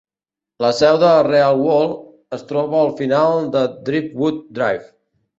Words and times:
La 0.63 0.69
seu 0.75 0.95
de 1.01 1.09
Real 1.25 1.59
World 1.65 1.91
es 2.37 2.45
troba 2.51 2.79
al 2.85 2.89
final 3.01 3.35
de 3.57 3.61
Driftwood 3.91 4.41
Drive. 4.61 4.89